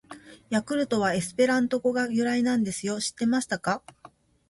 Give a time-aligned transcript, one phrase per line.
[0.49, 2.99] 「ヤクルト」はエスペラント語が由来なんですよ！
[2.99, 3.83] 知ってましたか！！